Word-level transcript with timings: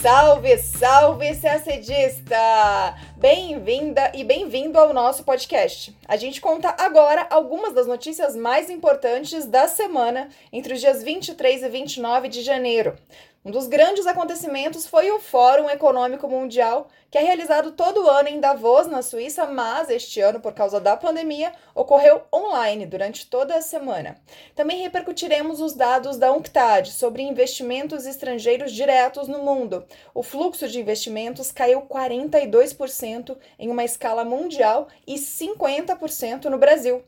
Salve, 0.00 0.56
salve, 0.56 1.36
CACDista! 1.36 2.96
Bem-vinda 3.18 4.10
e 4.14 4.24
bem-vindo 4.24 4.78
ao 4.78 4.94
nosso 4.94 5.24
podcast. 5.24 5.94
A 6.08 6.16
gente 6.16 6.40
conta 6.40 6.74
agora 6.78 7.26
algumas 7.28 7.74
das 7.74 7.86
notícias 7.86 8.34
mais 8.34 8.70
importantes 8.70 9.44
da 9.44 9.68
semana 9.68 10.30
entre 10.50 10.72
os 10.72 10.80
dias 10.80 11.02
23 11.02 11.64
e 11.64 11.68
29 11.68 12.28
de 12.28 12.40
janeiro. 12.40 12.96
Um 13.42 13.50
dos 13.50 13.66
grandes 13.68 14.06
acontecimentos 14.06 14.86
foi 14.86 15.10
o 15.10 15.18
Fórum 15.18 15.70
Econômico 15.70 16.28
Mundial, 16.28 16.88
que 17.10 17.16
é 17.16 17.22
realizado 17.22 17.72
todo 17.72 18.06
ano 18.06 18.28
em 18.28 18.38
Davos, 18.38 18.86
na 18.86 19.00
Suíça, 19.00 19.46
mas 19.46 19.88
este 19.88 20.20
ano, 20.20 20.40
por 20.40 20.52
causa 20.52 20.78
da 20.78 20.94
pandemia, 20.94 21.50
ocorreu 21.74 22.20
online 22.30 22.84
durante 22.84 23.26
toda 23.26 23.56
a 23.56 23.62
semana. 23.62 24.20
Também 24.54 24.82
repercutiremos 24.82 25.58
os 25.58 25.72
dados 25.72 26.18
da 26.18 26.30
UNCTAD 26.30 26.92
sobre 26.92 27.22
investimentos 27.22 28.04
estrangeiros 28.04 28.72
diretos 28.72 29.26
no 29.26 29.38
mundo. 29.38 29.86
O 30.12 30.22
fluxo 30.22 30.68
de 30.68 30.78
investimentos 30.78 31.50
caiu 31.50 31.80
42% 31.80 33.38
em 33.58 33.70
uma 33.70 33.84
escala 33.84 34.22
mundial 34.22 34.86
e 35.06 35.14
50% 35.14 36.44
no 36.44 36.58
Brasil. 36.58 37.02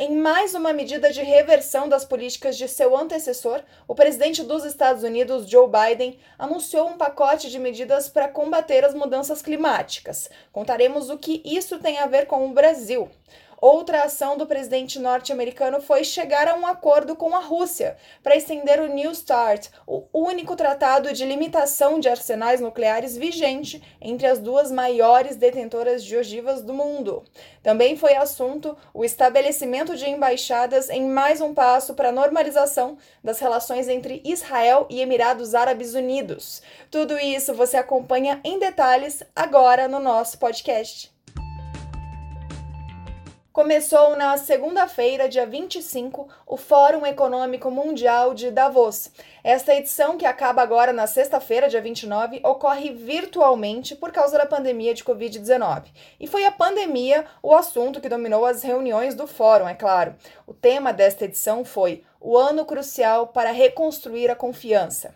Em 0.00 0.14
mais 0.14 0.54
uma 0.54 0.72
medida 0.72 1.10
de 1.10 1.22
reversão 1.22 1.88
das 1.88 2.04
políticas 2.04 2.56
de 2.56 2.68
seu 2.68 2.96
antecessor, 2.96 3.62
o 3.88 3.96
presidente 3.96 4.44
dos 4.44 4.64
Estados 4.64 5.02
Unidos, 5.02 5.50
Joe 5.50 5.68
Biden, 5.68 6.20
anunciou 6.38 6.86
um 6.86 6.96
pacote 6.96 7.50
de 7.50 7.58
medidas 7.58 8.08
para 8.08 8.28
combater 8.28 8.84
as 8.84 8.94
mudanças 8.94 9.42
climáticas. 9.42 10.30
Contaremos 10.52 11.10
o 11.10 11.18
que 11.18 11.42
isso 11.44 11.80
tem 11.80 11.98
a 11.98 12.06
ver 12.06 12.28
com 12.28 12.46
o 12.46 12.54
Brasil. 12.54 13.10
Outra 13.60 14.04
ação 14.04 14.36
do 14.36 14.46
presidente 14.46 15.00
norte-americano 15.00 15.80
foi 15.80 16.04
chegar 16.04 16.46
a 16.46 16.54
um 16.54 16.64
acordo 16.64 17.16
com 17.16 17.34
a 17.34 17.40
Rússia 17.40 17.96
para 18.22 18.36
estender 18.36 18.80
o 18.80 18.86
New 18.86 19.12
START, 19.12 19.68
o 19.84 20.04
único 20.12 20.54
tratado 20.54 21.12
de 21.12 21.24
limitação 21.24 21.98
de 21.98 22.08
arsenais 22.08 22.60
nucleares 22.60 23.16
vigente 23.16 23.82
entre 24.00 24.28
as 24.28 24.38
duas 24.38 24.70
maiores 24.70 25.34
detentoras 25.34 26.04
de 26.04 26.16
ogivas 26.16 26.62
do 26.62 26.72
mundo. 26.72 27.24
Também 27.60 27.96
foi 27.96 28.14
assunto 28.14 28.76
o 28.94 29.04
estabelecimento 29.04 29.96
de 29.96 30.08
embaixadas 30.08 30.88
em 30.88 31.08
mais 31.08 31.40
um 31.40 31.52
passo 31.52 31.94
para 31.94 32.10
a 32.10 32.12
normalização 32.12 32.96
das 33.24 33.40
relações 33.40 33.88
entre 33.88 34.22
Israel 34.24 34.86
e 34.88 35.00
Emirados 35.00 35.52
Árabes 35.52 35.94
Unidos. 35.94 36.62
Tudo 36.92 37.18
isso 37.18 37.52
você 37.54 37.76
acompanha 37.76 38.40
em 38.44 38.60
detalhes 38.60 39.24
agora 39.34 39.88
no 39.88 39.98
nosso 39.98 40.38
podcast. 40.38 41.17
Começou 43.58 44.16
na 44.16 44.36
segunda-feira, 44.36 45.28
dia 45.28 45.44
25, 45.44 46.28
o 46.46 46.56
Fórum 46.56 47.04
Econômico 47.04 47.72
Mundial 47.72 48.32
de 48.32 48.52
Davos. 48.52 49.10
Esta 49.42 49.74
edição, 49.74 50.16
que 50.16 50.24
acaba 50.24 50.62
agora 50.62 50.92
na 50.92 51.08
sexta-feira, 51.08 51.68
dia 51.68 51.80
29, 51.80 52.40
ocorre 52.44 52.92
virtualmente 52.92 53.96
por 53.96 54.12
causa 54.12 54.38
da 54.38 54.46
pandemia 54.46 54.94
de 54.94 55.02
Covid-19. 55.02 55.86
E 56.20 56.28
foi 56.28 56.44
a 56.44 56.52
pandemia 56.52 57.24
o 57.42 57.52
assunto 57.52 58.00
que 58.00 58.08
dominou 58.08 58.46
as 58.46 58.62
reuniões 58.62 59.16
do 59.16 59.26
fórum, 59.26 59.68
é 59.68 59.74
claro. 59.74 60.14
O 60.46 60.54
tema 60.54 60.92
desta 60.92 61.24
edição 61.24 61.64
foi 61.64 62.04
o 62.20 62.38
ano 62.38 62.64
crucial 62.64 63.26
para 63.26 63.50
reconstruir 63.50 64.30
a 64.30 64.36
confiança. 64.36 65.12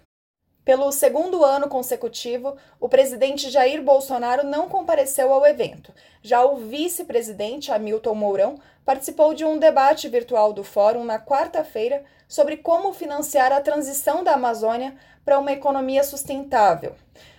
Pelo 0.64 0.92
segundo 0.92 1.44
ano 1.44 1.68
consecutivo, 1.68 2.56
o 2.78 2.88
presidente 2.88 3.50
Jair 3.50 3.82
Bolsonaro 3.82 4.46
não 4.46 4.68
compareceu 4.68 5.32
ao 5.32 5.44
evento. 5.44 5.92
Já 6.22 6.44
o 6.44 6.56
vice-presidente 6.56 7.72
Hamilton 7.72 8.14
Mourão 8.14 8.60
participou 8.84 9.34
de 9.34 9.44
um 9.44 9.58
debate 9.58 10.08
virtual 10.08 10.52
do 10.52 10.62
fórum 10.62 11.02
na 11.02 11.18
quarta-feira 11.18 12.04
sobre 12.28 12.58
como 12.58 12.92
financiar 12.92 13.52
a 13.52 13.60
transição 13.60 14.22
da 14.22 14.34
Amazônia 14.34 14.94
para 15.24 15.38
uma 15.38 15.50
economia 15.50 16.04
sustentável. 16.04 16.94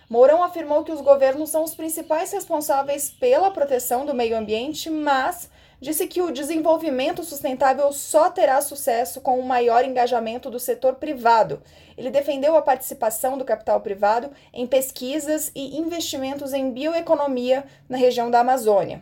Mourão 0.09 0.43
afirmou 0.43 0.83
que 0.83 0.91
os 0.91 0.99
governos 0.99 1.49
são 1.49 1.63
os 1.63 1.73
principais 1.73 2.29
responsáveis 2.33 3.09
pela 3.09 3.51
proteção 3.51 4.05
do 4.05 4.13
meio 4.13 4.37
ambiente, 4.37 4.89
mas 4.89 5.49
disse 5.83 6.07
que 6.07 6.21
o 6.21 6.31
desenvolvimento 6.31 7.25
sustentável 7.25 7.91
só 7.91 8.29
terá 8.29 8.61
sucesso 8.61 9.19
com 9.19 9.37
o 9.37 9.45
maior 9.45 9.83
engajamento 9.83 10.49
do 10.49 10.57
setor 10.57 10.95
privado. 10.95 11.61
Ele 11.97 12.09
defendeu 12.09 12.55
a 12.55 12.61
participação 12.61 13.37
do 13.37 13.43
capital 13.43 13.81
privado 13.81 14.31
em 14.53 14.65
pesquisas 14.65 15.51
e 15.53 15.77
investimentos 15.77 16.53
em 16.53 16.71
bioeconomia 16.71 17.65
na 17.89 17.97
região 17.97 18.31
da 18.31 18.39
Amazônia. 18.39 19.01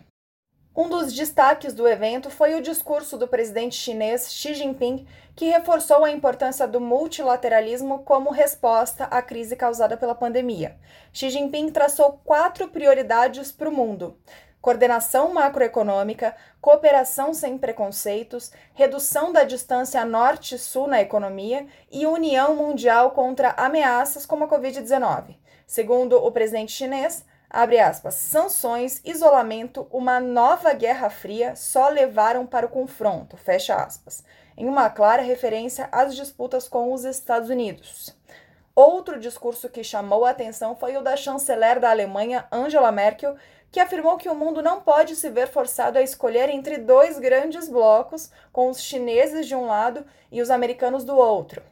Um 0.75 0.89
dos 0.89 1.13
destaques 1.13 1.73
do 1.73 1.87
evento 1.87 2.31
foi 2.31 2.55
o 2.55 2.61
discurso 2.61 3.15
do 3.15 3.27
presidente 3.27 3.75
chinês 3.75 4.33
Xi 4.33 4.55
Jinping, 4.55 5.05
que 5.35 5.49
reforçou 5.49 6.03
a 6.03 6.11
importância 6.11 6.67
do 6.67 6.81
multilateralismo 6.81 7.99
como 7.99 8.31
resposta 8.31 9.03
à 9.03 9.21
crise 9.21 9.55
causada 9.55 9.95
pela 9.97 10.15
pandemia. 10.15 10.77
Xi 11.13 11.29
Jinping 11.29 11.69
traçou 11.69 12.19
quatro 12.23 12.69
prioridades 12.69 13.51
para 13.51 13.69
o 13.69 13.71
mundo: 13.71 14.17
coordenação 14.61 15.33
macroeconômica, 15.33 16.35
cooperação 16.61 17.33
sem 17.33 17.57
preconceitos, 17.57 18.51
redução 18.73 19.33
da 19.33 19.43
distância 19.43 20.05
norte-sul 20.05 20.87
na 20.87 21.01
economia 21.01 21.65
e 21.91 22.05
união 22.05 22.55
mundial 22.55 23.11
contra 23.11 23.51
ameaças 23.57 24.25
como 24.25 24.45
a 24.45 24.47
Covid-19. 24.47 25.35
Segundo 25.65 26.23
o 26.23 26.31
presidente 26.31 26.71
chinês, 26.71 27.25
abre 27.49 27.79
aspas, 27.79 28.13
sanções, 28.15 29.01
isolamento, 29.03 29.87
uma 29.89 30.19
nova 30.19 30.73
guerra 30.73 31.09
fria 31.09 31.55
só 31.55 31.89
levaram 31.89 32.45
para 32.45 32.65
o 32.65 32.69
confronto, 32.69 33.35
fecha 33.37 33.75
aspas, 33.75 34.23
em 34.55 34.67
uma 34.67 34.89
clara 34.89 35.21
referência 35.21 35.89
às 35.91 36.15
disputas 36.15 36.67
com 36.67 36.93
os 36.93 37.03
Estados 37.03 37.49
Unidos. 37.49 38.15
Outro 38.73 39.19
discurso 39.19 39.69
que 39.69 39.83
chamou 39.83 40.25
a 40.25 40.29
atenção 40.29 40.75
foi 40.75 40.95
o 40.95 41.01
da 41.01 41.17
chanceler 41.17 41.79
da 41.79 41.89
Alemanha, 41.89 42.45
Angela 42.51 42.91
Merkel, 42.91 43.35
que 43.71 43.79
afirmou 43.79 44.17
que 44.17 44.29
o 44.29 44.35
mundo 44.35 44.61
não 44.61 44.81
pode 44.81 45.15
se 45.15 45.29
ver 45.29 45.47
forçado 45.47 45.97
a 45.97 46.01
escolher 46.01 46.49
entre 46.49 46.77
dois 46.77 47.17
grandes 47.17 47.69
blocos, 47.69 48.29
com 48.51 48.69
os 48.69 48.81
chineses 48.81 49.47
de 49.47 49.55
um 49.55 49.65
lado 49.65 50.05
e 50.31 50.41
os 50.41 50.49
americanos 50.49 51.05
do 51.05 51.15
outro. 51.15 51.63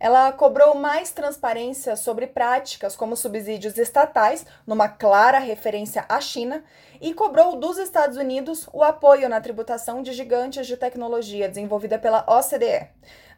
Ela 0.00 0.30
cobrou 0.30 0.76
mais 0.76 1.10
transparência 1.10 1.96
sobre 1.96 2.28
práticas 2.28 2.94
como 2.94 3.16
subsídios 3.16 3.76
estatais, 3.78 4.46
numa 4.64 4.88
clara 4.88 5.38
referência 5.38 6.04
à 6.08 6.20
China, 6.20 6.62
e 7.00 7.14
cobrou 7.14 7.56
dos 7.56 7.78
Estados 7.78 8.16
Unidos 8.16 8.68
o 8.72 8.82
apoio 8.82 9.28
na 9.28 9.40
tributação 9.40 10.02
de 10.02 10.12
gigantes 10.12 10.66
de 10.66 10.76
tecnologia 10.76 11.48
desenvolvida 11.48 11.98
pela 11.98 12.24
OCDE. 12.28 12.88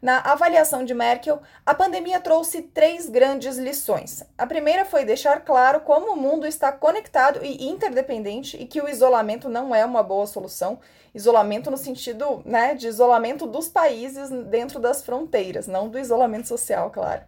Na 0.01 0.17
avaliação 0.19 0.83
de 0.83 0.95
Merkel, 0.95 1.39
a 1.63 1.75
pandemia 1.75 2.19
trouxe 2.19 2.63
três 2.63 3.07
grandes 3.07 3.57
lições. 3.57 4.23
A 4.35 4.47
primeira 4.47 4.83
foi 4.83 5.05
deixar 5.05 5.41
claro 5.45 5.81
como 5.81 6.13
o 6.13 6.17
mundo 6.17 6.47
está 6.47 6.71
conectado 6.71 7.39
e 7.43 7.69
interdependente 7.69 8.57
e 8.57 8.65
que 8.65 8.81
o 8.81 8.89
isolamento 8.89 9.47
não 9.47 9.75
é 9.75 9.85
uma 9.85 10.01
boa 10.01 10.25
solução. 10.25 10.79
Isolamento 11.13 11.69
no 11.69 11.77
sentido 11.77 12.41
né, 12.43 12.73
de 12.73 12.87
isolamento 12.87 13.45
dos 13.45 13.67
países 13.67 14.31
dentro 14.47 14.79
das 14.79 15.03
fronteiras, 15.03 15.67
não 15.67 15.87
do 15.87 15.99
isolamento 15.99 16.47
social, 16.47 16.89
claro. 16.89 17.21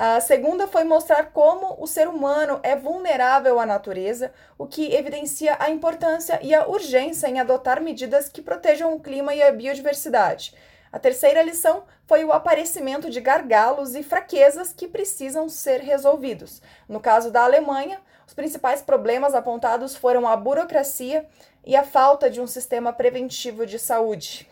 A 0.00 0.20
segunda 0.20 0.68
foi 0.68 0.84
mostrar 0.84 1.32
como 1.32 1.76
o 1.82 1.84
ser 1.84 2.06
humano 2.06 2.60
é 2.62 2.76
vulnerável 2.76 3.58
à 3.58 3.66
natureza, 3.66 4.30
o 4.56 4.64
que 4.64 4.94
evidencia 4.94 5.56
a 5.58 5.70
importância 5.70 6.38
e 6.40 6.54
a 6.54 6.68
urgência 6.68 7.26
em 7.26 7.40
adotar 7.40 7.82
medidas 7.82 8.28
que 8.28 8.40
protejam 8.40 8.94
o 8.94 9.00
clima 9.00 9.34
e 9.34 9.42
a 9.42 9.50
biodiversidade. 9.50 10.54
A 10.92 11.00
terceira 11.00 11.42
lição 11.42 11.82
foi 12.06 12.24
o 12.24 12.30
aparecimento 12.30 13.10
de 13.10 13.20
gargalos 13.20 13.96
e 13.96 14.04
fraquezas 14.04 14.72
que 14.72 14.86
precisam 14.86 15.48
ser 15.48 15.80
resolvidos. 15.80 16.62
No 16.88 17.00
caso 17.00 17.32
da 17.32 17.42
Alemanha, 17.42 18.00
os 18.24 18.32
principais 18.32 18.80
problemas 18.80 19.34
apontados 19.34 19.96
foram 19.96 20.28
a 20.28 20.36
burocracia 20.36 21.26
e 21.66 21.74
a 21.74 21.82
falta 21.82 22.30
de 22.30 22.40
um 22.40 22.46
sistema 22.46 22.92
preventivo 22.92 23.66
de 23.66 23.80
saúde. 23.80 24.48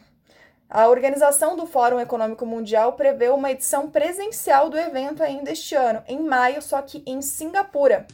A 0.68 0.88
organização 0.88 1.54
do 1.54 1.64
Fórum 1.64 2.00
Econômico 2.00 2.44
Mundial 2.44 2.94
prevê 2.94 3.28
uma 3.28 3.52
edição 3.52 3.88
presencial 3.88 4.68
do 4.68 4.76
evento 4.76 5.22
ainda 5.22 5.52
este 5.52 5.76
ano, 5.76 6.02
em 6.08 6.18
maio, 6.18 6.60
só 6.60 6.82
que 6.82 7.04
em 7.06 7.22
Singapura. 7.22 8.04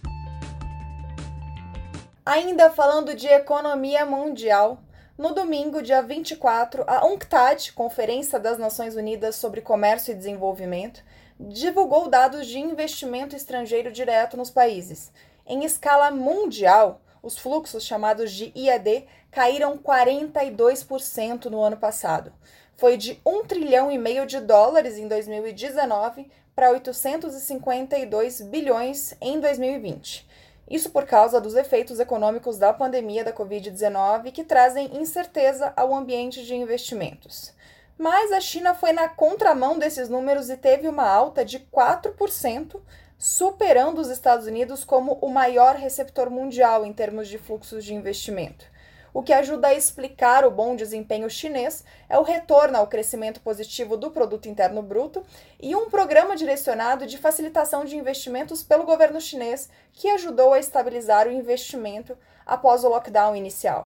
Ainda 2.26 2.70
falando 2.70 3.14
de 3.14 3.26
economia 3.26 4.04
mundial, 4.04 4.78
no 5.16 5.32
domingo, 5.32 5.80
dia 5.80 6.02
24, 6.02 6.84
a 6.86 7.06
UNCTAD, 7.06 7.72
Conferência 7.72 8.38
das 8.38 8.58
Nações 8.58 8.96
Unidas 8.96 9.36
sobre 9.36 9.62
Comércio 9.62 10.12
e 10.12 10.14
Desenvolvimento, 10.14 11.02
divulgou 11.40 12.06
dados 12.06 12.46
de 12.46 12.58
investimento 12.58 13.34
estrangeiro 13.34 13.90
direto 13.90 14.36
nos 14.36 14.50
países. 14.50 15.10
Em 15.46 15.64
escala 15.64 16.10
mundial, 16.10 17.00
os 17.22 17.38
fluxos 17.38 17.84
chamados 17.84 18.30
de 18.32 18.52
IAD 18.54 19.06
caíram 19.32 19.78
42% 19.78 21.46
no 21.46 21.60
ano 21.60 21.76
passado. 21.76 22.32
Foi 22.76 22.96
de 22.96 23.20
1 23.26 23.44
trilhão 23.46 23.90
e 23.90 23.98
meio 23.98 24.26
de 24.26 24.38
dólares 24.38 24.98
em 24.98 25.08
2019 25.08 26.30
para 26.54 26.70
852 26.70 28.42
bilhões 28.42 29.14
em 29.20 29.40
2020. 29.40 30.28
Isso 30.70 30.90
por 30.90 31.06
causa 31.06 31.40
dos 31.40 31.54
efeitos 31.54 31.98
econômicos 31.98 32.58
da 32.58 32.72
pandemia 32.72 33.24
da 33.24 33.32
Covid-19 33.32 34.30
que 34.32 34.44
trazem 34.44 34.96
incerteza 34.96 35.72
ao 35.76 35.94
ambiente 35.94 36.44
de 36.44 36.54
investimentos. 36.54 37.52
Mas 37.98 38.32
a 38.32 38.40
China 38.40 38.74
foi 38.74 38.92
na 38.92 39.08
contramão 39.08 39.78
desses 39.78 40.08
números 40.08 40.50
e 40.50 40.56
teve 40.56 40.88
uma 40.88 41.08
alta 41.08 41.44
de 41.44 41.58
4% 41.58 42.80
superando 43.18 44.00
os 44.00 44.08
Estados 44.08 44.46
Unidos 44.46 44.82
como 44.82 45.12
o 45.20 45.28
maior 45.28 45.76
receptor 45.76 46.28
mundial 46.28 46.84
em 46.84 46.92
termos 46.92 47.28
de 47.28 47.38
fluxos 47.38 47.84
de 47.84 47.94
investimento. 47.94 48.71
O 49.14 49.22
que 49.22 49.32
ajuda 49.32 49.68
a 49.68 49.74
explicar 49.74 50.44
o 50.44 50.50
bom 50.50 50.74
desempenho 50.74 51.28
chinês 51.28 51.84
é 52.08 52.18
o 52.18 52.22
retorno 52.22 52.78
ao 52.78 52.86
crescimento 52.86 53.42
positivo 53.42 53.94
do 53.94 54.10
produto 54.10 54.48
interno 54.48 54.82
bruto 54.82 55.22
e 55.60 55.76
um 55.76 55.90
programa 55.90 56.34
direcionado 56.34 57.06
de 57.06 57.18
facilitação 57.18 57.84
de 57.84 57.96
investimentos 57.96 58.62
pelo 58.62 58.84
governo 58.84 59.20
chinês 59.20 59.68
que 59.92 60.08
ajudou 60.08 60.54
a 60.54 60.58
estabilizar 60.58 61.28
o 61.28 61.32
investimento 61.32 62.16
após 62.46 62.84
o 62.84 62.88
lockdown 62.88 63.36
inicial. 63.36 63.82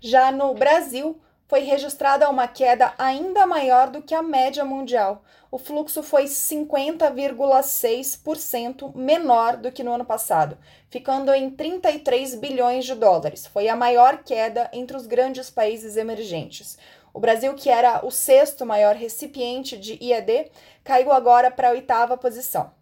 Já 0.00 0.32
no 0.32 0.52
Brasil, 0.54 1.20
foi 1.46 1.60
registrada 1.60 2.28
uma 2.28 2.48
queda 2.48 2.92
ainda 2.98 3.46
maior 3.46 3.88
do 3.90 4.02
que 4.02 4.14
a 4.14 4.22
média 4.22 4.64
mundial. 4.64 5.22
O 5.50 5.58
fluxo 5.58 6.02
foi 6.02 6.24
50,6% 6.24 8.94
menor 8.94 9.56
do 9.56 9.70
que 9.70 9.84
no 9.84 9.92
ano 9.92 10.04
passado, 10.04 10.58
ficando 10.90 11.32
em 11.32 11.48
33 11.50 12.34
bilhões 12.34 12.84
de 12.84 12.94
dólares. 12.94 13.46
Foi 13.46 13.68
a 13.68 13.76
maior 13.76 14.24
queda 14.24 14.68
entre 14.72 14.96
os 14.96 15.06
grandes 15.06 15.50
países 15.50 15.96
emergentes. 15.96 16.76
O 17.12 17.20
Brasil, 17.20 17.54
que 17.54 17.70
era 17.70 18.04
o 18.04 18.10
sexto 18.10 18.66
maior 18.66 18.96
recipiente 18.96 19.76
de 19.76 19.96
IED, 20.02 20.50
caiu 20.82 21.12
agora 21.12 21.48
para 21.50 21.68
a 21.68 21.72
oitava 21.72 22.16
posição. 22.16 22.72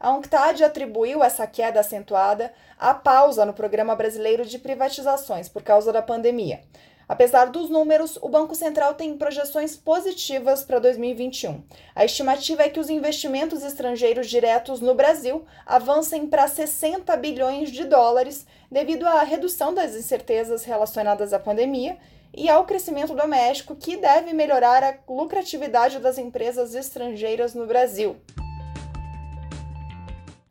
A 0.00 0.12
UNCTAD 0.12 0.64
atribuiu 0.64 1.24
essa 1.24 1.46
queda 1.46 1.80
acentuada 1.80 2.54
à 2.78 2.94
pausa 2.94 3.44
no 3.44 3.52
Programa 3.52 3.94
Brasileiro 3.94 4.46
de 4.46 4.58
Privatizações 4.58 5.46
por 5.48 5.62
causa 5.62 5.92
da 5.92 6.00
pandemia. 6.00 6.62
Apesar 7.08 7.46
dos 7.50 7.70
números, 7.70 8.18
o 8.20 8.28
Banco 8.28 8.54
Central 8.54 8.94
tem 8.94 9.16
projeções 9.16 9.76
positivas 9.76 10.64
para 10.64 10.80
2021. 10.80 11.62
A 11.94 12.04
estimativa 12.04 12.64
é 12.64 12.68
que 12.68 12.80
os 12.80 12.90
investimentos 12.90 13.62
estrangeiros 13.62 14.28
diretos 14.28 14.80
no 14.80 14.94
Brasil 14.94 15.44
avancem 15.64 16.26
para 16.26 16.48
60 16.48 17.16
bilhões 17.16 17.70
de 17.70 17.84
dólares 17.84 18.44
devido 18.68 19.06
à 19.06 19.22
redução 19.22 19.72
das 19.72 19.94
incertezas 19.94 20.64
relacionadas 20.64 21.32
à 21.32 21.38
pandemia 21.38 21.96
e 22.34 22.50
ao 22.50 22.66
crescimento 22.66 23.14
doméstico, 23.14 23.76
que 23.76 23.96
deve 23.96 24.32
melhorar 24.32 24.82
a 24.82 24.96
lucratividade 25.08 26.00
das 26.00 26.18
empresas 26.18 26.74
estrangeiras 26.74 27.54
no 27.54 27.66
Brasil. 27.66 28.16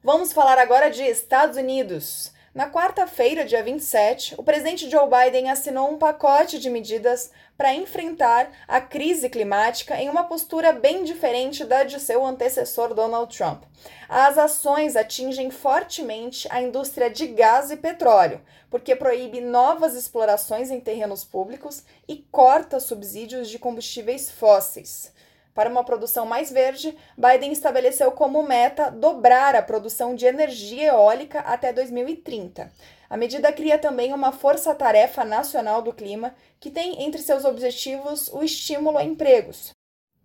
Vamos 0.02 0.32
falar 0.32 0.58
agora 0.58 0.90
de 0.90 1.04
Estados 1.04 1.58
Unidos. 1.58 2.32
Na 2.56 2.70
quarta-feira, 2.70 3.44
dia 3.44 3.62
27, 3.62 4.36
o 4.38 4.44
presidente 4.44 4.90
Joe 4.90 5.10
Biden 5.10 5.50
assinou 5.50 5.92
um 5.92 5.98
pacote 5.98 6.58
de 6.58 6.70
medidas 6.70 7.30
para 7.58 7.74
enfrentar 7.74 8.50
a 8.66 8.80
crise 8.80 9.28
climática 9.28 10.02
em 10.02 10.10
uma 10.10 10.24
postura 10.24 10.72
bem 10.72 11.04
diferente 11.04 11.66
da 11.66 11.84
de 11.84 12.00
seu 12.00 12.26
antecessor 12.26 12.94
Donald 12.94 13.38
Trump. 13.38 13.64
As 14.08 14.38
ações 14.38 14.96
atingem 14.96 15.52
fortemente 15.52 16.48
a 16.50 16.62
indústria 16.62 17.10
de 17.10 17.28
gás 17.28 17.72
e 17.72 17.76
petróleo, 17.76 18.40
porque 18.70 18.96
proíbe 18.96 19.42
novas 19.42 19.94
explorações 19.94 20.72
em 20.72 20.80
terrenos 20.80 21.26
públicos 21.26 21.84
e 22.08 22.26
corta 22.32 22.80
subsídios 22.80 23.50
de 23.50 23.60
combustíveis 23.60 24.32
fósseis. 24.32 25.14
Para 25.56 25.70
uma 25.70 25.86
produção 25.86 26.26
mais 26.26 26.52
verde, 26.52 26.98
Biden 27.18 27.54
estabeleceu 27.54 28.12
como 28.12 28.44
meta 28.44 28.92
dobrar 28.92 29.56
a 29.56 29.62
produção 29.62 30.14
de 30.14 30.26
energia 30.26 30.90
eólica 30.90 31.40
até 31.40 31.72
2030. 31.72 32.70
A 33.10 33.16
medida 33.16 33.54
cria 33.54 33.80
também 33.80 34.12
uma 34.12 34.34
força-tarefa 34.34 35.24
nacional 35.24 35.82
do 35.82 35.94
clima, 35.94 36.36
que 36.60 36.70
tem 36.70 37.02
entre 37.06 37.22
seus 37.22 37.46
objetivos 37.46 38.28
o 38.34 38.44
estímulo 38.44 38.98
a 38.98 39.04
empregos. 39.06 39.72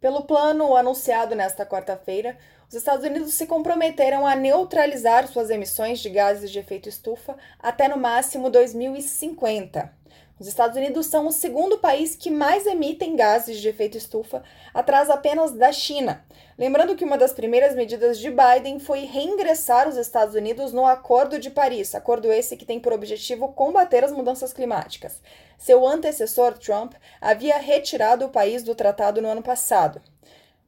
Pelo 0.00 0.24
plano 0.24 0.74
anunciado 0.74 1.36
nesta 1.36 1.64
quarta-feira, 1.64 2.36
os 2.68 2.74
Estados 2.74 3.06
Unidos 3.06 3.32
se 3.32 3.46
comprometeram 3.46 4.26
a 4.26 4.34
neutralizar 4.34 5.28
suas 5.28 5.48
emissões 5.48 6.00
de 6.00 6.10
gases 6.10 6.50
de 6.50 6.58
efeito 6.58 6.88
estufa 6.88 7.36
até 7.60 7.86
no 7.86 7.96
máximo 7.96 8.50
2050. 8.50 9.92
Os 10.40 10.46
Estados 10.46 10.74
Unidos 10.74 11.04
são 11.04 11.26
o 11.26 11.32
segundo 11.32 11.76
país 11.76 12.16
que 12.16 12.30
mais 12.30 12.64
emitem 12.64 13.14
gases 13.14 13.58
de 13.58 13.68
efeito 13.68 13.98
estufa, 13.98 14.42
atrás 14.72 15.10
apenas 15.10 15.52
da 15.52 15.70
China. 15.70 16.24
Lembrando 16.56 16.96
que 16.96 17.04
uma 17.04 17.18
das 17.18 17.34
primeiras 17.34 17.74
medidas 17.74 18.18
de 18.18 18.30
Biden 18.30 18.78
foi 18.78 19.00
reingressar 19.00 19.86
os 19.86 19.98
Estados 19.98 20.34
Unidos 20.34 20.72
no 20.72 20.86
Acordo 20.86 21.38
de 21.38 21.50
Paris, 21.50 21.94
acordo 21.94 22.32
esse 22.32 22.56
que 22.56 22.64
tem 22.64 22.80
por 22.80 22.94
objetivo 22.94 23.52
combater 23.52 24.02
as 24.02 24.12
mudanças 24.12 24.50
climáticas. 24.50 25.20
Seu 25.58 25.86
antecessor, 25.86 26.56
Trump, 26.56 26.94
havia 27.20 27.58
retirado 27.58 28.24
o 28.24 28.30
país 28.30 28.62
do 28.62 28.74
tratado 28.74 29.20
no 29.20 29.28
ano 29.28 29.42
passado. 29.42 30.00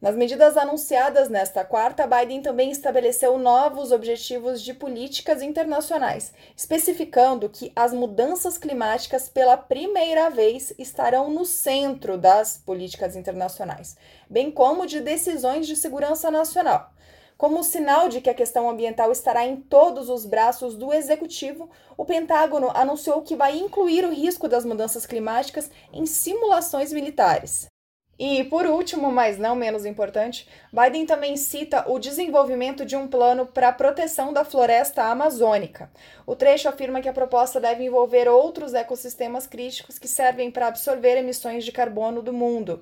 Nas 0.02 0.16
medidas 0.16 0.56
anunciadas 0.56 1.28
nesta 1.28 1.64
quarta, 1.64 2.08
Biden 2.08 2.42
também 2.42 2.72
estabeleceu 2.72 3.38
novos 3.38 3.92
objetivos 3.92 4.60
de 4.60 4.74
políticas 4.74 5.40
internacionais, 5.40 6.34
especificando 6.56 7.48
que 7.48 7.70
as 7.76 7.92
mudanças 7.92 8.58
climáticas, 8.58 9.28
pela 9.28 9.56
primeira 9.56 10.28
vez, 10.28 10.74
estarão 10.76 11.30
no 11.30 11.44
centro 11.44 12.18
das 12.18 12.58
políticas 12.58 13.14
internacionais, 13.14 13.96
bem 14.28 14.50
como 14.50 14.88
de 14.88 15.00
decisões 15.00 15.68
de 15.68 15.76
segurança 15.76 16.32
nacional. 16.32 16.90
Como 17.38 17.62
sinal 17.62 18.08
de 18.08 18.20
que 18.20 18.30
a 18.30 18.34
questão 18.34 18.68
ambiental 18.68 19.12
estará 19.12 19.46
em 19.46 19.54
todos 19.54 20.08
os 20.08 20.26
braços 20.26 20.74
do 20.74 20.92
executivo, 20.92 21.70
o 21.96 22.04
Pentágono 22.04 22.72
anunciou 22.74 23.22
que 23.22 23.36
vai 23.36 23.56
incluir 23.56 24.04
o 24.04 24.12
risco 24.12 24.48
das 24.48 24.64
mudanças 24.64 25.06
climáticas 25.06 25.70
em 25.92 26.06
simulações 26.06 26.92
militares. 26.92 27.71
E, 28.24 28.44
por 28.44 28.66
último, 28.66 29.10
mas 29.10 29.36
não 29.36 29.56
menos 29.56 29.84
importante, 29.84 30.48
Biden 30.72 31.04
também 31.04 31.36
cita 31.36 31.90
o 31.90 31.98
desenvolvimento 31.98 32.86
de 32.86 32.94
um 32.94 33.08
plano 33.08 33.46
para 33.46 33.66
a 33.66 33.72
proteção 33.72 34.32
da 34.32 34.44
floresta 34.44 35.02
amazônica. 35.02 35.90
O 36.24 36.36
trecho 36.36 36.68
afirma 36.68 37.00
que 37.00 37.08
a 37.08 37.12
proposta 37.12 37.58
deve 37.58 37.82
envolver 37.82 38.28
outros 38.28 38.74
ecossistemas 38.74 39.48
críticos 39.48 39.98
que 39.98 40.06
servem 40.06 40.52
para 40.52 40.68
absorver 40.68 41.16
emissões 41.16 41.64
de 41.64 41.72
carbono 41.72 42.22
do 42.22 42.32
mundo. 42.32 42.78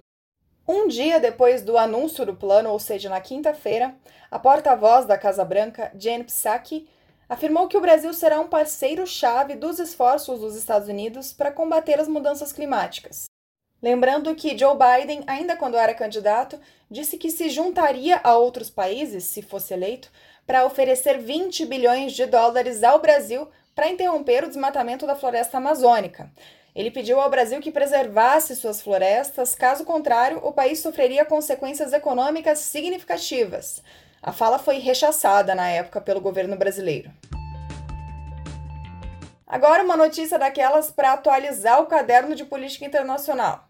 Um 0.69 0.87
dia 0.87 1.19
depois 1.19 1.63
do 1.63 1.79
anúncio 1.79 2.27
do 2.27 2.37
plano, 2.37 2.69
ou 2.69 2.79
seja, 2.79 3.09
na 3.09 3.23
quinta-feira, 3.23 3.95
a 4.31 4.39
porta-voz 4.39 5.07
da 5.07 5.17
Casa 5.17 5.43
Branca, 5.43 5.91
Jen 5.99 6.23
Psaki, 6.23 6.87
afirmou 7.27 7.67
que 7.67 7.79
o 7.79 7.81
Brasil 7.81 8.13
será 8.13 8.39
um 8.39 8.47
parceiro-chave 8.47 9.55
dos 9.55 9.79
esforços 9.79 10.39
dos 10.41 10.55
Estados 10.55 10.87
Unidos 10.87 11.33
para 11.33 11.51
combater 11.51 11.99
as 11.99 12.09
mudanças 12.09 12.53
climáticas. 12.53 13.30
Lembrando 13.83 14.35
que 14.35 14.57
Joe 14.59 14.77
Biden, 14.77 15.23
ainda 15.27 15.57
quando 15.57 15.77
era 15.77 15.95
candidato, 15.95 16.61
disse 16.91 17.17
que 17.17 17.31
se 17.31 17.49
juntaria 17.49 18.21
a 18.23 18.37
outros 18.37 18.69
países, 18.69 19.25
se 19.25 19.41
fosse 19.41 19.73
eleito, 19.73 20.11
para 20.47 20.67
oferecer 20.67 21.19
20 21.19 21.65
bilhões 21.65 22.13
de 22.13 22.27
dólares 22.27 22.83
ao 22.83 23.01
Brasil 23.01 23.49
para 23.75 23.89
interromper 23.89 24.45
o 24.45 24.49
desmatamento 24.49 25.07
da 25.07 25.17
floresta 25.17 25.57
amazônica. 25.57 26.31
Ele 26.75 26.91
pediu 26.91 27.19
ao 27.19 27.31
Brasil 27.31 27.61
que 27.61 27.73
preservasse 27.73 28.55
suas 28.55 28.83
florestas, 28.83 29.55
caso 29.55 29.85
contrário, 29.85 30.41
o 30.45 30.53
país 30.53 30.81
sofreria 30.81 31.25
consequências 31.25 31.93
econômicas 31.93 32.59
significativas. 32.59 33.83
A 34.23 34.33
fala 34.33 34.59
foi 34.59 34.79
rechaçada 34.79 35.55
na 35.55 35.69
época 35.69 36.01
pelo 36.01 36.21
governo 36.21 36.57
brasileiro. 36.57 37.11
Agora, 39.47 39.83
uma 39.83 39.97
notícia 39.97 40.39
daquelas 40.39 40.91
para 40.91 41.15
atualizar 41.15 41.81
o 41.81 41.87
caderno 41.87 42.37
de 42.37 42.45
política 42.45 42.85
internacional. 42.85 43.70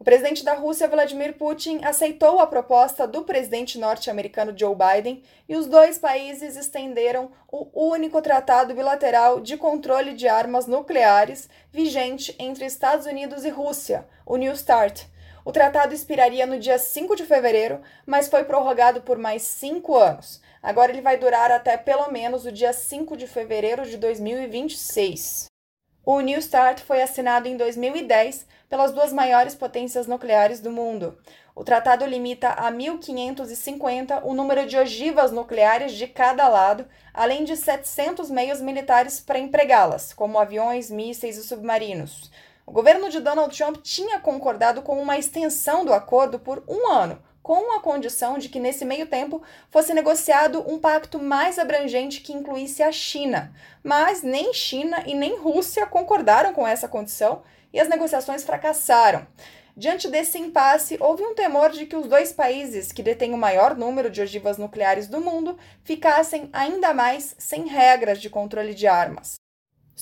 O 0.00 0.04
presidente 0.04 0.44
da 0.44 0.54
Rússia, 0.54 0.86
Vladimir 0.86 1.36
Putin, 1.36 1.80
aceitou 1.82 2.38
a 2.38 2.46
proposta 2.46 3.04
do 3.04 3.24
presidente 3.24 3.80
norte-americano 3.80 4.56
Joe 4.56 4.76
Biden 4.76 5.24
e 5.48 5.56
os 5.56 5.66
dois 5.66 5.98
países 5.98 6.56
estenderam 6.56 7.32
o 7.50 7.68
único 7.74 8.22
tratado 8.22 8.72
bilateral 8.74 9.40
de 9.40 9.56
controle 9.56 10.12
de 10.12 10.28
armas 10.28 10.68
nucleares 10.68 11.48
vigente 11.72 12.32
entre 12.38 12.64
Estados 12.64 13.06
Unidos 13.06 13.44
e 13.44 13.48
Rússia, 13.48 14.06
o 14.24 14.36
New 14.36 14.54
START. 14.56 15.04
O 15.44 15.50
tratado 15.50 15.92
expiraria 15.92 16.46
no 16.46 16.60
dia 16.60 16.78
5 16.78 17.16
de 17.16 17.24
fevereiro, 17.24 17.80
mas 18.06 18.28
foi 18.28 18.44
prorrogado 18.44 19.00
por 19.00 19.18
mais 19.18 19.42
cinco 19.42 19.96
anos. 19.96 20.40
Agora 20.62 20.92
ele 20.92 21.00
vai 21.00 21.16
durar 21.16 21.50
até 21.50 21.76
pelo 21.76 22.08
menos 22.12 22.46
o 22.46 22.52
dia 22.52 22.72
5 22.72 23.16
de 23.16 23.26
fevereiro 23.26 23.84
de 23.84 23.96
2026. 23.96 25.47
O 26.10 26.22
New 26.22 26.40
START 26.40 26.80
foi 26.80 27.02
assinado 27.02 27.48
em 27.48 27.56
2010 27.58 28.46
pelas 28.66 28.92
duas 28.92 29.12
maiores 29.12 29.54
potências 29.54 30.06
nucleares 30.06 30.58
do 30.58 30.70
mundo. 30.70 31.18
O 31.54 31.62
tratado 31.62 32.06
limita 32.06 32.48
a 32.48 32.72
1.550 32.72 34.22
o 34.24 34.32
número 34.32 34.64
de 34.64 34.78
ogivas 34.78 35.30
nucleares 35.30 35.92
de 35.92 36.06
cada 36.06 36.48
lado, 36.48 36.86
além 37.12 37.44
de 37.44 37.54
700 37.58 38.30
meios 38.30 38.58
militares 38.58 39.20
para 39.20 39.38
empregá-las, 39.38 40.14
como 40.14 40.38
aviões, 40.38 40.90
mísseis 40.90 41.36
e 41.36 41.42
submarinos. 41.42 42.30
O 42.64 42.72
governo 42.72 43.10
de 43.10 43.20
Donald 43.20 43.54
Trump 43.54 43.76
tinha 43.82 44.18
concordado 44.18 44.80
com 44.80 44.98
uma 44.98 45.18
extensão 45.18 45.84
do 45.84 45.92
acordo 45.92 46.38
por 46.38 46.64
um 46.66 46.90
ano, 46.90 47.22
com 47.48 47.74
a 47.74 47.80
condição 47.80 48.36
de 48.36 48.50
que, 48.50 48.60
nesse 48.60 48.84
meio 48.84 49.06
tempo, 49.06 49.40
fosse 49.70 49.94
negociado 49.94 50.62
um 50.70 50.78
pacto 50.78 51.18
mais 51.18 51.58
abrangente 51.58 52.20
que 52.20 52.34
incluísse 52.34 52.82
a 52.82 52.92
China. 52.92 53.54
Mas 53.82 54.22
nem 54.22 54.52
China 54.52 55.02
e 55.06 55.14
nem 55.14 55.38
Rússia 55.38 55.86
concordaram 55.86 56.52
com 56.52 56.66
essa 56.66 56.86
condição 56.86 57.40
e 57.72 57.80
as 57.80 57.88
negociações 57.88 58.44
fracassaram. 58.44 59.26
Diante 59.74 60.08
desse 60.08 60.36
impasse, 60.36 60.98
houve 61.00 61.22
um 61.22 61.34
temor 61.34 61.70
de 61.70 61.86
que 61.86 61.96
os 61.96 62.06
dois 62.06 62.34
países 62.34 62.92
que 62.92 63.02
detêm 63.02 63.32
o 63.32 63.38
maior 63.38 63.74
número 63.74 64.10
de 64.10 64.20
ogivas 64.20 64.58
nucleares 64.58 65.08
do 65.08 65.18
mundo 65.18 65.56
ficassem 65.82 66.50
ainda 66.52 66.92
mais 66.92 67.34
sem 67.38 67.66
regras 67.66 68.20
de 68.20 68.28
controle 68.28 68.74
de 68.74 68.86
armas. 68.86 69.37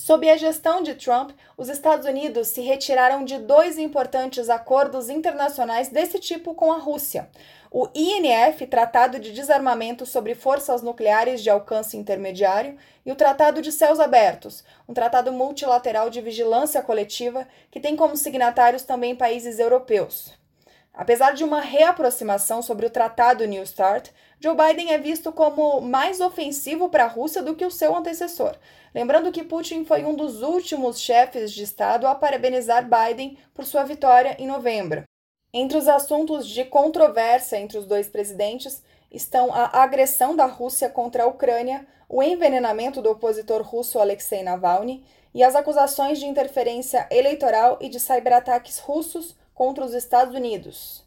Sob 0.06 0.30
a 0.30 0.36
gestão 0.36 0.82
de 0.82 0.94
Trump, 0.94 1.32
os 1.56 1.68
Estados 1.68 2.06
Unidos 2.06 2.46
se 2.46 2.60
retiraram 2.60 3.24
de 3.24 3.38
dois 3.38 3.76
importantes 3.76 4.48
acordos 4.48 5.08
internacionais 5.08 5.88
desse 5.88 6.20
tipo 6.20 6.54
com 6.54 6.70
a 6.70 6.78
Rússia: 6.78 7.28
o 7.72 7.88
INF, 7.92 8.68
Tratado 8.68 9.18
de 9.18 9.32
Desarmamento 9.32 10.06
sobre 10.06 10.36
Forças 10.36 10.80
Nucleares 10.80 11.42
de 11.42 11.50
Alcance 11.50 11.96
Intermediário, 11.96 12.78
e 13.04 13.10
o 13.10 13.16
Tratado 13.16 13.60
de 13.60 13.72
Céus 13.72 13.98
Abertos, 13.98 14.62
um 14.88 14.94
tratado 14.94 15.32
multilateral 15.32 16.08
de 16.08 16.20
vigilância 16.20 16.80
coletiva 16.82 17.44
que 17.68 17.80
tem 17.80 17.96
como 17.96 18.16
signatários 18.16 18.84
também 18.84 19.16
países 19.16 19.58
europeus. 19.58 20.45
Apesar 20.96 21.34
de 21.34 21.44
uma 21.44 21.60
reaproximação 21.60 22.62
sobre 22.62 22.86
o 22.86 22.90
Tratado 22.90 23.44
New 23.44 23.64
START, 23.66 24.08
Joe 24.40 24.56
Biden 24.56 24.92
é 24.92 24.98
visto 24.98 25.30
como 25.30 25.82
mais 25.82 26.22
ofensivo 26.22 26.88
para 26.88 27.04
a 27.04 27.08
Rússia 27.08 27.42
do 27.42 27.54
que 27.54 27.66
o 27.66 27.70
seu 27.70 27.94
antecessor. 27.94 28.56
Lembrando 28.94 29.30
que 29.30 29.44
Putin 29.44 29.84
foi 29.84 30.06
um 30.06 30.14
dos 30.14 30.40
últimos 30.40 30.98
chefes 30.98 31.52
de 31.52 31.64
Estado 31.64 32.06
a 32.06 32.14
parabenizar 32.14 32.88
Biden 32.88 33.36
por 33.52 33.66
sua 33.66 33.84
vitória 33.84 34.36
em 34.38 34.46
novembro. 34.46 35.02
Entre 35.52 35.76
os 35.76 35.86
assuntos 35.86 36.46
de 36.46 36.64
controvérsia 36.64 37.58
entre 37.58 37.76
os 37.76 37.84
dois 37.84 38.08
presidentes 38.08 38.82
estão 39.12 39.52
a 39.52 39.82
agressão 39.82 40.34
da 40.34 40.46
Rússia 40.46 40.88
contra 40.88 41.24
a 41.24 41.26
Ucrânia, 41.26 41.86
o 42.08 42.22
envenenamento 42.22 43.02
do 43.02 43.10
opositor 43.10 43.60
russo 43.60 43.98
Alexei 43.98 44.42
Navalny 44.42 45.04
e 45.34 45.44
as 45.44 45.54
acusações 45.54 46.18
de 46.18 46.24
interferência 46.24 47.06
eleitoral 47.10 47.76
e 47.82 47.90
de 47.90 48.00
cyberataques 48.00 48.78
russos 48.78 49.36
contra 49.56 49.84
os 49.84 49.94
Estados 49.94 50.34
Unidos. 50.34 51.02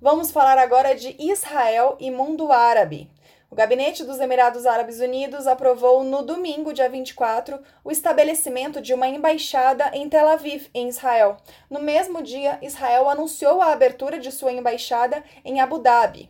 Vamos 0.00 0.30
falar 0.30 0.56
agora 0.56 0.94
de 0.94 1.14
Israel 1.18 1.96
e 2.00 2.10
mundo 2.10 2.50
árabe. 2.50 3.10
O 3.50 3.54
gabinete 3.54 4.04
dos 4.04 4.18
Emirados 4.18 4.66
Árabes 4.66 5.00
Unidos 5.00 5.46
aprovou 5.46 6.04
no 6.04 6.22
domingo, 6.22 6.72
dia 6.72 6.88
24, 6.88 7.58
o 7.84 7.90
estabelecimento 7.90 8.80
de 8.80 8.94
uma 8.94 9.08
embaixada 9.08 9.90
em 9.94 10.08
Tel 10.08 10.28
Aviv, 10.28 10.68
em 10.74 10.88
Israel. 10.88 11.36
No 11.68 11.80
mesmo 11.80 12.22
dia, 12.22 12.58
Israel 12.62 13.08
anunciou 13.08 13.60
a 13.60 13.72
abertura 13.72 14.18
de 14.18 14.32
sua 14.32 14.52
embaixada 14.52 15.22
em 15.44 15.60
Abu 15.60 15.78
Dhabi. 15.78 16.28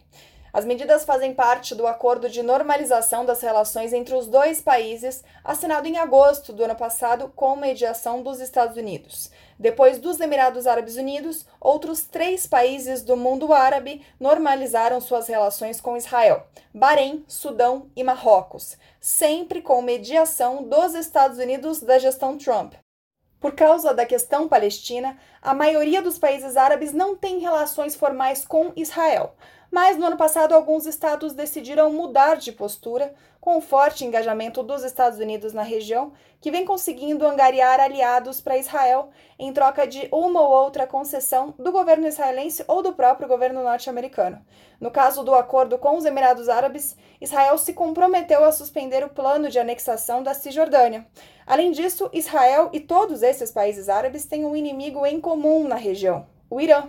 As 0.59 0.65
medidas 0.65 1.05
fazem 1.05 1.33
parte 1.33 1.73
do 1.73 1.87
acordo 1.87 2.29
de 2.29 2.43
normalização 2.43 3.25
das 3.25 3.41
relações 3.41 3.93
entre 3.93 4.13
os 4.13 4.27
dois 4.27 4.61
países, 4.61 5.23
assinado 5.45 5.87
em 5.87 5.99
agosto 5.99 6.53
do 6.53 6.65
ano 6.65 6.75
passado 6.75 7.33
com 7.37 7.55
mediação 7.55 8.25
dos 8.25 8.41
Estados 8.41 8.77
Unidos. 8.77 9.31
Depois 9.57 10.01
dos 10.01 10.19
Emirados 10.19 10.67
Árabes 10.67 10.97
Unidos, 10.97 11.47
outros 11.61 12.03
três 12.03 12.45
países 12.45 13.05
do 13.05 13.17
mundo 13.17 13.53
árabe 13.53 14.05
normalizaram 14.19 15.01
suas 15.01 15.29
relações 15.29 15.81
com 15.81 15.97
Israel: 15.97 16.49
Bahrein, 16.75 17.25
Sudão 17.29 17.89
e 17.95 18.03
Marrocos, 18.03 18.77
sempre 19.01 19.63
com 19.63 19.81
mediação 19.81 20.65
dos 20.65 20.93
Estados 20.97 21.39
Unidos 21.39 21.81
da 21.81 22.01
gestão 22.01 22.37
Trump. 22.37 22.75
Por 23.41 23.55
causa 23.55 23.95
da 23.95 24.05
questão 24.05 24.49
palestina, 24.49 25.17
a 25.41 25.55
maioria 25.55 26.03
dos 26.03 26.19
países 26.19 26.57
árabes 26.57 26.93
não 26.93 27.15
tem 27.15 27.39
relações 27.39 27.95
formais 27.95 28.45
com 28.45 28.73
Israel. 28.75 29.37
Mas 29.71 29.99
no 29.99 30.07
ano 30.07 30.17
passado, 30.17 30.55
alguns 30.55 30.87
estados 30.87 31.35
decidiram 31.35 31.93
mudar 31.93 32.37
de 32.37 32.53
postura, 32.53 33.15
com 33.41 33.57
o 33.57 33.61
forte 33.61 34.05
engajamento 34.05 34.63
dos 34.63 34.83
Estados 34.83 35.19
Unidos 35.19 35.53
na 35.53 35.63
região, 35.63 36.13
que 36.41 36.51
vem 36.51 36.65
conseguindo 36.65 37.27
angariar 37.27 37.81
aliados 37.81 38.41
para 38.41 38.59
Israel 38.59 39.11
em 39.39 39.53
troca 39.53 39.87
de 39.87 40.09
uma 40.13 40.41
ou 40.41 40.51
outra 40.51 40.87
concessão 40.87 41.55
do 41.59 41.73
governo 41.73 42.07
israelense 42.07 42.65
ou 42.67 42.83
do 42.83 42.93
próprio 42.93 43.29
governo 43.29 43.63
norte-americano. 43.63 44.45
No 44.81 44.91
caso 44.91 45.23
do 45.23 45.35
acordo 45.35 45.79
com 45.79 45.97
os 45.97 46.05
Emirados 46.05 46.49
Árabes, 46.49 46.97
Israel 47.21 47.57
se 47.59 47.73
comprometeu 47.73 48.45
a 48.45 48.53
suspender 48.53 49.05
o 49.05 49.09
plano 49.09 49.49
de 49.49 49.59
anexação 49.59 50.23
da 50.23 50.35
Cisjordânia. 50.35 51.07
Além 51.47 51.73
disso, 51.73 52.11
Israel 52.13 52.71
e 52.73 52.81
todos 52.81 53.23
esses 53.23 53.51
países 53.51 53.89
árabes 53.89 54.27
têm 54.27 54.45
um 54.45 54.55
inimigo 54.55 55.07
em 55.07 55.21
comum 55.21 55.67
na 55.67 55.77
região: 55.77 56.27
o 56.51 56.61
Irã. 56.61 56.89